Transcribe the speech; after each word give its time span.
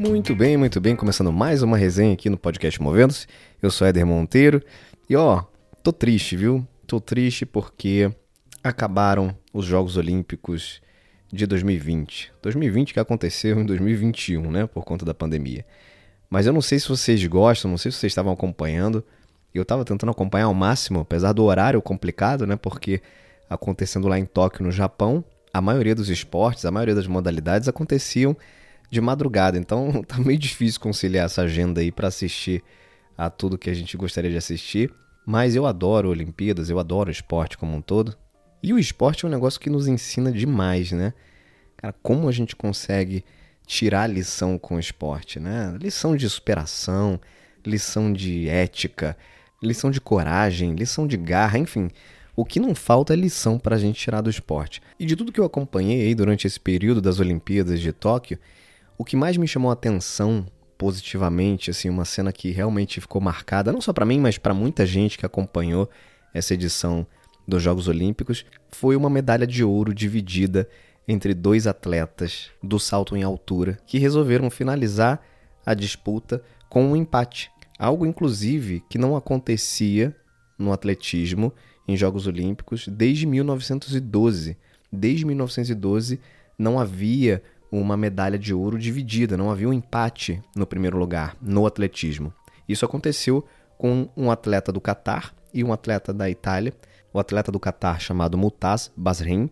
Muito 0.00 0.34
bem, 0.34 0.56
muito 0.56 0.80
bem. 0.80 0.96
Começando 0.96 1.30
mais 1.30 1.62
uma 1.62 1.76
resenha 1.76 2.14
aqui 2.14 2.30
no 2.30 2.38
podcast 2.38 2.80
Movendo-se. 2.80 3.26
Eu 3.60 3.70
sou 3.70 3.86
Éder 3.86 4.06
Monteiro. 4.06 4.62
E 5.10 5.14
ó, 5.14 5.44
tô 5.82 5.92
triste, 5.92 6.38
viu? 6.38 6.66
Tô 6.86 6.98
triste 6.98 7.44
porque 7.44 8.10
acabaram 8.64 9.36
os 9.52 9.66
Jogos 9.66 9.98
Olímpicos 9.98 10.80
de 11.30 11.46
2020. 11.46 12.32
2020 12.40 12.94
que 12.94 12.98
aconteceu 12.98 13.60
em 13.60 13.66
2021, 13.66 14.50
né? 14.50 14.66
Por 14.66 14.86
conta 14.86 15.04
da 15.04 15.12
pandemia. 15.12 15.66
Mas 16.30 16.46
eu 16.46 16.54
não 16.54 16.62
sei 16.62 16.78
se 16.78 16.88
vocês 16.88 17.22
gostam, 17.26 17.70
não 17.70 17.76
sei 17.76 17.92
se 17.92 17.98
vocês 17.98 18.10
estavam 18.10 18.32
acompanhando. 18.32 19.04
Eu 19.54 19.66
tava 19.66 19.84
tentando 19.84 20.12
acompanhar 20.12 20.46
ao 20.46 20.54
máximo, 20.54 21.00
apesar 21.00 21.34
do 21.34 21.44
horário 21.44 21.82
complicado, 21.82 22.46
né? 22.46 22.56
Porque 22.56 23.02
acontecendo 23.50 24.08
lá 24.08 24.18
em 24.18 24.24
Tóquio, 24.24 24.64
no 24.64 24.72
Japão, 24.72 25.22
a 25.52 25.60
maioria 25.60 25.94
dos 25.94 26.08
esportes, 26.08 26.64
a 26.64 26.70
maioria 26.70 26.94
das 26.94 27.06
modalidades 27.06 27.68
aconteciam 27.68 28.34
de 28.90 29.00
madrugada. 29.00 29.56
Então 29.56 30.02
tá 30.06 30.18
meio 30.18 30.38
difícil 30.38 30.80
conciliar 30.80 31.26
essa 31.26 31.42
agenda 31.42 31.80
aí 31.80 31.92
para 31.92 32.08
assistir 32.08 32.62
a 33.16 33.30
tudo 33.30 33.58
que 33.58 33.70
a 33.70 33.74
gente 33.74 33.96
gostaria 33.96 34.30
de 34.30 34.36
assistir. 34.36 34.92
Mas 35.24 35.54
eu 35.54 35.66
adoro 35.66 36.10
Olimpíadas, 36.10 36.70
eu 36.70 36.78
adoro 36.78 37.10
esporte 37.10 37.56
como 37.56 37.76
um 37.76 37.80
todo. 37.80 38.16
E 38.62 38.72
o 38.72 38.78
esporte 38.78 39.24
é 39.24 39.28
um 39.28 39.30
negócio 39.30 39.60
que 39.60 39.70
nos 39.70 39.86
ensina 39.86 40.32
demais, 40.32 40.92
né? 40.92 41.14
Cara, 41.76 41.94
como 42.02 42.28
a 42.28 42.32
gente 42.32 42.56
consegue 42.56 43.24
tirar 43.66 44.06
lição 44.06 44.58
com 44.58 44.76
o 44.76 44.80
esporte, 44.80 45.38
né? 45.38 45.76
Lição 45.80 46.16
de 46.16 46.28
superação, 46.28 47.20
lição 47.64 48.12
de 48.12 48.48
ética, 48.48 49.16
lição 49.62 49.90
de 49.90 50.00
coragem, 50.00 50.74
lição 50.74 51.06
de 51.06 51.16
garra, 51.16 51.58
enfim. 51.58 51.90
O 52.34 52.44
que 52.44 52.58
não 52.58 52.74
falta 52.74 53.12
é 53.12 53.16
lição 53.16 53.58
para 53.58 53.76
a 53.76 53.78
gente 53.78 54.00
tirar 54.00 54.20
do 54.20 54.30
esporte. 54.30 54.82
E 54.98 55.06
de 55.06 55.16
tudo 55.16 55.32
que 55.32 55.40
eu 55.40 55.44
acompanhei 55.44 56.02
aí 56.02 56.14
durante 56.14 56.46
esse 56.46 56.58
período 56.58 57.00
das 57.00 57.20
Olimpíadas 57.20 57.80
de 57.80 57.92
Tóquio, 57.92 58.38
o 59.00 59.04
que 59.04 59.16
mais 59.16 59.38
me 59.38 59.48
chamou 59.48 59.70
a 59.70 59.72
atenção 59.72 60.46
positivamente, 60.76 61.70
assim, 61.70 61.88
uma 61.88 62.04
cena 62.04 62.30
que 62.34 62.50
realmente 62.50 63.00
ficou 63.00 63.18
marcada, 63.18 63.72
não 63.72 63.80
só 63.80 63.94
para 63.94 64.04
mim, 64.04 64.20
mas 64.20 64.36
para 64.36 64.52
muita 64.52 64.84
gente 64.84 65.16
que 65.16 65.24
acompanhou 65.24 65.88
essa 66.34 66.52
edição 66.52 67.06
dos 67.48 67.62
Jogos 67.62 67.88
Olímpicos, 67.88 68.44
foi 68.68 68.96
uma 68.96 69.08
medalha 69.08 69.46
de 69.46 69.64
ouro 69.64 69.94
dividida 69.94 70.68
entre 71.08 71.32
dois 71.32 71.66
atletas 71.66 72.50
do 72.62 72.78
salto 72.78 73.16
em 73.16 73.22
altura 73.22 73.78
que 73.86 73.98
resolveram 73.98 74.50
finalizar 74.50 75.22
a 75.64 75.72
disputa 75.72 76.42
com 76.68 76.84
um 76.84 76.94
empate. 76.94 77.50
Algo, 77.78 78.04
inclusive, 78.04 78.84
que 78.86 78.98
não 78.98 79.16
acontecia 79.16 80.14
no 80.58 80.74
atletismo 80.74 81.54
em 81.88 81.96
Jogos 81.96 82.26
Olímpicos 82.26 82.86
desde 82.86 83.24
1912. 83.24 84.58
Desde 84.92 85.24
1912 85.24 86.20
não 86.58 86.78
havia 86.78 87.42
uma 87.70 87.96
medalha 87.96 88.38
de 88.38 88.52
ouro 88.52 88.78
dividida, 88.78 89.36
não 89.36 89.50
havia 89.50 89.68
um 89.68 89.72
empate 89.72 90.42
no 90.56 90.66
primeiro 90.66 90.98
lugar 90.98 91.36
no 91.40 91.66
atletismo. 91.66 92.32
Isso 92.68 92.84
aconteceu 92.84 93.44
com 93.78 94.08
um 94.16 94.30
atleta 94.30 94.72
do 94.72 94.80
Catar 94.80 95.34
e 95.52 95.62
um 95.62 95.72
atleta 95.72 96.12
da 96.12 96.28
Itália, 96.28 96.72
o 97.12 97.18
atleta 97.18 97.50
do 97.50 97.60
Catar 97.60 98.00
chamado 98.00 98.36
Mutaz 98.36 98.90
Basrin 98.96 99.50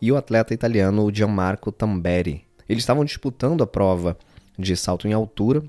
e 0.00 0.10
o 0.10 0.16
atleta 0.16 0.54
italiano 0.54 1.12
Gianmarco 1.12 1.70
Tamberi. 1.70 2.44
Eles 2.68 2.82
estavam 2.82 3.04
disputando 3.04 3.62
a 3.62 3.66
prova 3.66 4.16
de 4.58 4.76
salto 4.76 5.08
em 5.08 5.12
altura, 5.12 5.62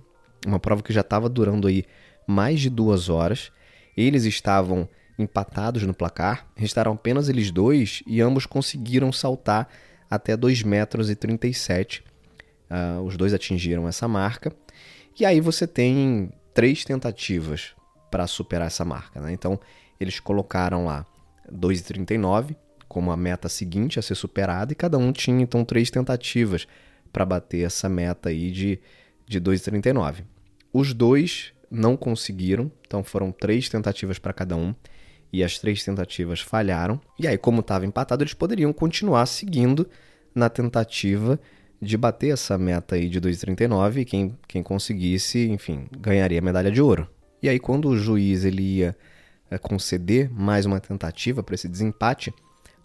uma 0.46 0.60
prova 0.60 0.84
que 0.84 0.94
já 0.94 1.02
estava 1.02 1.30
durando 1.30 1.68
aí 1.68 1.86
mais 2.28 2.60
de 2.60 2.70
duas 2.70 3.10
horas. 3.10 3.52
Eles 3.96 4.24
estavam 4.24 4.88
empatados 5.18 5.84
no 5.84 5.94
placar, 5.94 6.48
restaram 6.56 6.94
apenas 6.94 7.30
eles 7.30 7.52
dois 7.52 8.04
e 8.08 8.22
ambos 8.22 8.46
conseguiram 8.46 9.12
saltar 9.12 9.68
até 10.12 10.36
2,37 10.36 10.66
metros. 10.66 11.10
E 11.10 11.16
37. 11.16 12.04
Uh, 12.70 13.02
os 13.02 13.18
dois 13.18 13.34
atingiram 13.34 13.88
essa 13.88 14.08
marca. 14.08 14.54
E 15.20 15.26
aí 15.26 15.42
você 15.42 15.66
tem 15.66 16.32
três 16.54 16.86
tentativas 16.86 17.74
para 18.12 18.28
superar 18.28 18.68
essa 18.68 18.86
marca. 18.86 19.20
Né? 19.20 19.32
Então, 19.32 19.60
eles 20.00 20.20
colocaram 20.20 20.86
lá 20.86 21.06
2,39 21.52 22.56
como 22.92 23.10
a 23.10 23.16
meta 23.16 23.48
seguinte 23.48 23.98
a 24.00 24.02
ser 24.02 24.16
superada, 24.16 24.74
e 24.74 24.76
cada 24.76 24.98
um 24.98 25.14
tinha 25.14 25.42
então 25.42 25.64
três 25.64 25.90
tentativas 25.90 26.68
para 27.14 27.24
bater 27.24 27.66
essa 27.66 27.88
meta 27.88 28.28
aí 28.28 28.52
de, 28.52 28.82
de 29.26 29.40
2,39. 29.40 30.26
Os 30.74 30.94
dois 30.94 31.54
não 31.70 31.96
conseguiram, 31.96 32.70
então 32.86 33.02
foram 33.02 33.32
três 33.32 33.70
tentativas 33.70 34.20
para 34.20 34.34
cada 34.34 34.58
um 34.58 34.76
e 35.32 35.44
as 35.44 35.58
três 35.58 35.84
tentativas 35.84 36.42
falharam. 36.42 37.00
E 37.18 37.28
aí, 37.28 37.38
como 37.38 37.62
estava 37.62 37.86
empatado, 37.86 38.24
eles 38.24 38.34
poderiam 38.34 38.74
continuar 38.74 39.26
seguindo 39.26 39.88
na 40.34 40.50
tentativa 40.50 41.40
de 41.82 41.98
bater 41.98 42.34
essa 42.34 42.58
meta 42.58 42.96
aí 42.96 43.10
de 43.10 43.20
2,39 43.20 43.98
e 43.98 44.06
quem, 44.06 44.38
quem 44.48 44.62
conseguisse, 44.62 45.48
enfim, 45.50 45.88
ganharia 46.00 46.40
a 46.40 46.42
medalha 46.42 46.72
de 46.72 46.82
ouro. 46.82 47.08
E 47.42 47.50
aí, 47.50 47.60
quando 47.60 47.90
o 47.90 47.98
juiz 47.98 48.46
ele 48.46 48.62
ia 48.62 48.96
é, 49.50 49.58
conceder 49.58 50.30
mais 50.32 50.66
uma 50.66 50.80
tentativa 50.80 51.42
para 51.42 51.56
esse 51.56 51.68
desempate, 51.68 52.34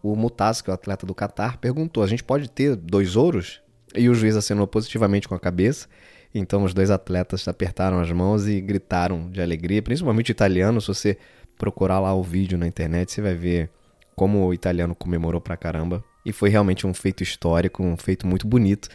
o 0.03 0.17
Mutaz, 0.17 0.63
que 0.63 0.71
é 0.71 0.73
o 0.73 0.75
atleta 0.75 1.05
do 1.05 1.15
Qatar, 1.15 1.59
perguntou: 1.59 2.03
a 2.03 2.07
gente 2.07 2.25
pode 2.25 2.49
ter 2.51 2.75
dois 2.75 3.17
ouros? 3.17 3.61
E 3.95 4.09
o 4.09 4.15
juiz 4.15 4.37
acenou 4.37 4.67
positivamente 4.67 5.29
com 5.29 5.35
a 5.35 5.41
cabeça. 5.41 5.89
Então 6.35 6.65
os 6.65 6.75
dois 6.75 6.91
atletas 6.91 7.47
apertaram 7.49 7.99
as 7.99 8.11
mãos 8.13 8.47
e 8.47 8.61
gritaram 8.61 9.31
de 9.31 9.41
alegria, 9.41 9.81
principalmente 9.81 10.31
o 10.31 10.33
italiano. 10.33 10.81
Se 10.81 10.89
você 10.89 11.19
procurar 11.57 12.01
lá 12.01 12.15
o 12.15 12.23
vídeo 12.23 12.59
na 12.59 12.67
internet, 12.67 13.13
você 13.13 13.21
vai 13.21 13.35
ver 13.35 13.71
como 14.15 14.47
o 14.47 14.55
italiano 14.55 14.95
comemorou 14.95 15.41
pra 15.41 15.57
caramba. 15.57 16.05
E 16.25 16.33
foi 16.33 16.49
realmente 16.49 16.87
um 16.87 16.95
feito 16.95 17.23
histórico, 17.23 17.83
um 17.83 17.97
feito 17.97 18.27
muito 18.27 18.47
bonito 18.47 18.89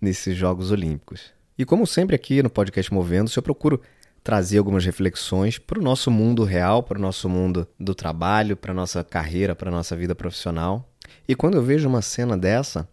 nesses 0.00 0.36
Jogos 0.36 0.70
Olímpicos. 0.70 1.32
E 1.56 1.64
como 1.64 1.86
sempre 1.86 2.16
aqui 2.16 2.42
no 2.42 2.50
podcast 2.50 2.92
Movendo-se, 2.92 3.38
eu 3.38 3.42
procuro 3.42 3.80
trazer 4.22 4.58
algumas 4.58 4.84
reflexões 4.84 5.58
para 5.58 5.78
o 5.78 5.82
nosso 5.82 6.10
mundo 6.10 6.44
real, 6.44 6.82
para 6.82 6.98
o 6.98 7.00
nosso 7.00 7.28
mundo 7.28 7.68
do 7.78 7.94
trabalho, 7.94 8.56
para 8.56 8.74
nossa 8.74 9.04
carreira, 9.04 9.54
para 9.54 9.70
nossa 9.70 9.94
vida 9.94 10.14
profissional. 10.14 10.90
E 11.28 11.34
quando 11.34 11.56
eu 11.56 11.62
vejo 11.62 11.88
uma 11.88 12.02
cena 12.02 12.36
dessa, 12.36 12.88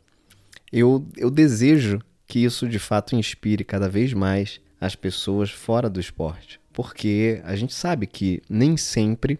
eu, 0.71 1.05
eu 1.17 1.31
desejo 1.31 1.99
que 2.27 2.39
isso 2.43 2.67
de 2.67 2.79
fato 2.79 3.15
inspire 3.15 3.63
cada 3.63 3.89
vez 3.89 4.13
mais 4.13 4.61
as 4.81 4.95
pessoas 4.95 5.51
fora 5.51 5.89
do 5.89 5.99
esporte 5.99 6.61
porque 6.73 7.41
a 7.43 7.55
gente 7.55 7.73
sabe 7.73 8.07
que 8.07 8.41
nem 8.49 8.77
sempre, 8.77 9.39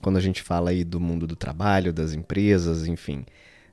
quando 0.00 0.16
a 0.16 0.20
gente 0.20 0.42
fala 0.42 0.70
aí 0.70 0.84
do 0.84 0.98
mundo 0.98 1.26
do 1.26 1.36
trabalho, 1.36 1.92
das 1.92 2.12
empresas, 2.12 2.86
enfim, 2.86 3.24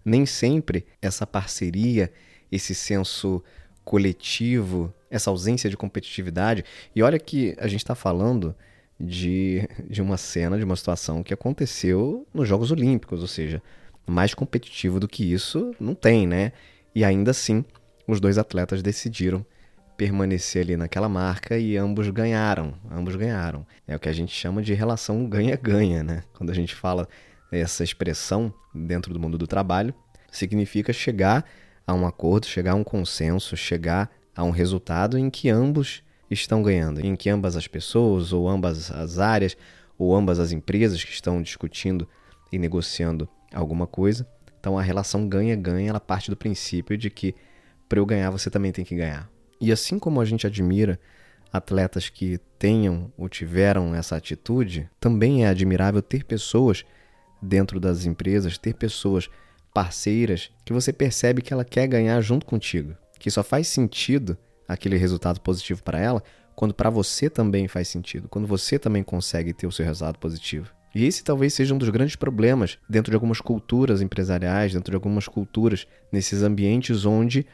nem 0.03 0.25
sempre 0.25 0.85
essa 1.01 1.25
parceria, 1.25 2.11
esse 2.51 2.75
senso 2.75 3.43
coletivo, 3.85 4.93
essa 5.09 5.29
ausência 5.29 5.69
de 5.69 5.77
competitividade. 5.77 6.63
E 6.95 7.01
olha 7.01 7.17
que 7.17 7.55
a 7.57 7.67
gente 7.67 7.81
está 7.81 7.95
falando 7.95 8.55
de, 8.99 9.67
de 9.89 10.01
uma 10.01 10.17
cena, 10.17 10.57
de 10.57 10.63
uma 10.63 10.75
situação 10.75 11.23
que 11.23 11.33
aconteceu 11.33 12.27
nos 12.33 12.47
Jogos 12.47 12.71
Olímpicos, 12.71 13.21
ou 13.21 13.27
seja, 13.27 13.61
mais 14.05 14.33
competitivo 14.33 14.99
do 14.99 15.07
que 15.07 15.31
isso 15.31 15.73
não 15.79 15.95
tem, 15.95 16.27
né? 16.27 16.51
E 16.93 17.03
ainda 17.03 17.31
assim, 17.31 17.63
os 18.07 18.19
dois 18.19 18.37
atletas 18.37 18.81
decidiram 18.81 19.45
permanecer 19.99 20.61
ali 20.61 20.77
naquela 20.77 21.09
marca 21.09 21.57
e 21.57 21.75
ambos 21.75 22.09
ganharam, 22.09 22.73
ambos 22.89 23.17
ganharam. 23.17 23.67
É 23.85 23.97
o 23.97 23.99
que 23.99 24.07
a 24.07 24.13
gente 24.13 24.33
chama 24.33 24.61
de 24.61 24.73
relação 24.73 25.27
ganha-ganha, 25.27 26.01
né? 26.01 26.23
Quando 26.33 26.51
a 26.51 26.53
gente 26.53 26.73
fala 26.73 27.05
essa 27.51 27.83
expressão 27.83 28.53
dentro 28.73 29.13
do 29.13 29.19
mundo 29.19 29.38
do 29.38 29.45
trabalho, 29.45 29.93
significa 30.31 30.93
chegar 30.93 31.43
a 31.85 31.93
um 31.93 32.07
acordo, 32.07 32.45
chegar 32.45 32.71
a 32.71 32.75
um 32.75 32.83
consenso, 32.83 33.57
chegar 33.57 34.09
a 34.33 34.41
um 34.41 34.51
resultado 34.51 35.17
em 35.17 35.29
que 35.29 35.49
ambos 35.49 36.01
estão 36.31 36.63
ganhando, 36.63 37.05
em 37.05 37.13
que 37.13 37.29
ambas 37.29 37.57
as 37.57 37.67
pessoas 37.67 38.31
ou 38.31 38.47
ambas 38.47 38.89
as 38.89 39.19
áreas 39.19 39.57
ou 39.97 40.15
ambas 40.15 40.39
as 40.39 40.53
empresas 40.53 41.03
que 41.03 41.12
estão 41.12 41.41
discutindo 41.41 42.07
e 42.53 42.57
negociando 42.57 43.27
alguma 43.53 43.85
coisa. 43.85 44.25
Então 44.62 44.79
a 44.79 44.81
relação 44.81 45.27
ganha-ganha, 45.27 45.89
ela 45.89 46.00
parte 46.00 46.29
do 46.29 46.38
princípio 46.38 46.97
de 46.97 47.09
que 47.09 47.35
para 47.89 48.00
eu 48.00 48.06
ganhar 48.06 48.29
você 48.29 48.50
também 48.50 48.71
tem 48.71 48.85
que 48.85 48.95
ganhar. 48.95 49.29
E 49.59 49.71
assim 49.71 50.00
como 50.00 50.21
a 50.21 50.25
gente 50.25 50.47
admira 50.47 51.00
atletas 51.51 52.09
que 52.09 52.39
tenham 52.57 53.11
ou 53.17 53.27
tiveram 53.27 53.95
essa 53.95 54.15
atitude, 54.15 54.89
também 55.00 55.45
é 55.45 55.50
admirável 55.50 56.01
ter 56.01 56.23
pessoas 56.23 56.85
dentro 57.41 57.79
das 57.79 58.06
empresas, 58.06 58.57
ter 58.57 58.75
pessoas 58.75 59.29
parceiras 59.73 60.51
que 60.65 60.73
você 60.73 60.91
percebe 60.91 61.41
que 61.41 61.53
ela 61.53 61.65
quer 61.65 61.88
ganhar 61.88 62.19
junto 62.21 62.45
contigo, 62.45 62.95
que 63.19 63.31
só 63.31 63.44
faz 63.44 63.67
sentido 63.67 64.38
aquele 64.67 64.97
resultado 64.97 65.39
positivo 65.41 65.83
para 65.83 66.00
ela 66.00 66.23
quando 66.55 66.73
para 66.73 66.89
você 66.89 67.29
também 67.29 67.67
faz 67.69 67.88
sentido, 67.88 68.27
quando 68.27 68.45
você 68.45 68.77
também 68.77 69.01
consegue 69.01 69.53
ter 69.53 69.65
o 69.65 69.71
seu 69.71 69.85
resultado 69.85 70.19
positivo. 70.19 70.69
E 70.94 71.05
esse 71.05 71.23
talvez 71.23 71.53
seja 71.53 71.73
um 71.73 71.77
dos 71.77 71.89
grandes 71.89 72.17
problemas 72.17 72.77
dentro 72.89 73.12
de 73.12 73.15
algumas 73.15 73.39
culturas 73.39 74.01
empresariais, 74.01 74.73
dentro 74.73 74.91
de 74.91 74.95
algumas 74.95 75.27
culturas, 75.27 75.88
nesses 76.12 76.41
ambientes 76.44 77.05
onde 77.05 77.45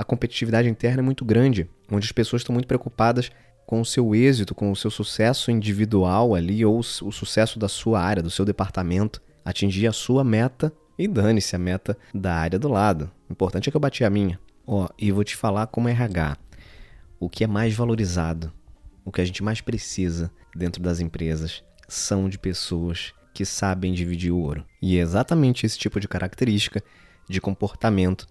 a 0.00 0.04
competitividade 0.04 0.66
interna 0.66 1.02
é 1.02 1.04
muito 1.04 1.26
grande, 1.26 1.68
onde 1.92 2.06
as 2.06 2.12
pessoas 2.12 2.40
estão 2.40 2.54
muito 2.54 2.66
preocupadas 2.66 3.30
com 3.66 3.82
o 3.82 3.84
seu 3.84 4.14
êxito, 4.14 4.54
com 4.54 4.72
o 4.72 4.76
seu 4.76 4.90
sucesso 4.90 5.50
individual 5.50 6.34
ali, 6.34 6.64
ou 6.64 6.78
o 6.78 6.82
sucesso 6.82 7.58
da 7.58 7.68
sua 7.68 8.00
área, 8.00 8.22
do 8.22 8.30
seu 8.30 8.46
departamento, 8.46 9.20
atingir 9.44 9.86
a 9.86 9.92
sua 9.92 10.24
meta 10.24 10.72
e 10.98 11.06
dane-se 11.06 11.54
a 11.54 11.58
meta 11.58 11.98
da 12.14 12.34
área 12.34 12.58
do 12.58 12.66
lado. 12.66 13.10
O 13.28 13.32
importante 13.32 13.68
é 13.68 13.70
que 13.70 13.76
eu 13.76 13.80
bati 13.80 14.02
a 14.02 14.08
minha. 14.08 14.40
Ó, 14.66 14.88
e 14.98 15.12
vou 15.12 15.22
te 15.22 15.36
falar 15.36 15.66
como 15.66 15.86
RH. 15.86 16.34
o 17.18 17.28
que 17.28 17.44
é 17.44 17.46
mais 17.46 17.74
valorizado, 17.74 18.50
o 19.04 19.12
que 19.12 19.20
a 19.20 19.24
gente 19.26 19.42
mais 19.42 19.60
precisa 19.60 20.30
dentro 20.56 20.82
das 20.82 20.98
empresas 20.98 21.62
são 21.86 22.26
de 22.26 22.38
pessoas 22.38 23.12
que 23.34 23.44
sabem 23.44 23.92
dividir 23.92 24.32
o 24.32 24.38
ouro. 24.38 24.64
E 24.80 24.96
é 24.96 25.00
exatamente 25.02 25.66
esse 25.66 25.78
tipo 25.78 26.00
de 26.00 26.08
característica 26.08 26.82
de 27.28 27.38
comportamento 27.38 28.26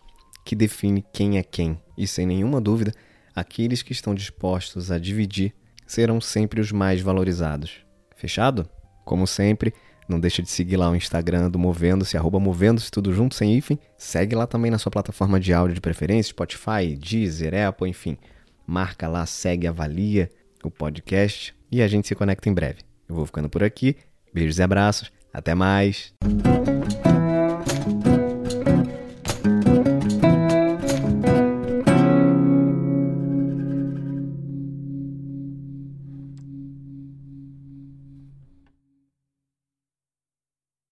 que 0.49 0.55
define 0.55 1.05
quem 1.13 1.37
é 1.37 1.43
quem. 1.43 1.79
E 1.95 2.07
sem 2.07 2.25
nenhuma 2.25 2.59
dúvida, 2.59 2.91
aqueles 3.35 3.83
que 3.83 3.91
estão 3.91 4.15
dispostos 4.15 4.89
a 4.89 4.97
dividir 4.97 5.53
serão 5.85 6.19
sempre 6.19 6.59
os 6.59 6.71
mais 6.71 7.01
valorizados. 7.01 7.85
Fechado? 8.15 8.67
Como 9.05 9.27
sempre, 9.27 9.71
não 10.07 10.19
deixa 10.19 10.41
de 10.41 10.49
seguir 10.49 10.77
lá 10.77 10.89
o 10.89 10.95
Instagram 10.95 11.51
do 11.51 11.59
Movendo-se, 11.59 12.17
arroba 12.17 12.39
Movendo-se, 12.39 12.89
tudo 12.89 13.13
junto, 13.13 13.35
sem 13.35 13.55
hífen. 13.55 13.77
Segue 13.95 14.33
lá 14.33 14.47
também 14.47 14.71
na 14.71 14.79
sua 14.79 14.91
plataforma 14.91 15.39
de 15.39 15.53
áudio 15.53 15.75
de 15.75 15.81
preferência, 15.81 16.31
Spotify, 16.31 16.95
Deezer, 16.99 17.53
Apple, 17.67 17.87
enfim. 17.87 18.17
Marca 18.65 19.07
lá, 19.07 19.27
segue, 19.27 19.67
avalia 19.67 20.31
o 20.63 20.71
podcast 20.71 21.53
e 21.71 21.79
a 21.79 21.87
gente 21.87 22.07
se 22.07 22.15
conecta 22.15 22.49
em 22.49 22.53
breve. 22.55 22.79
Eu 23.07 23.13
vou 23.13 23.25
ficando 23.27 23.49
por 23.51 23.63
aqui. 23.63 23.95
Beijos 24.33 24.57
e 24.57 24.63
abraços. 24.63 25.11
Até 25.31 25.53
mais. 25.53 26.11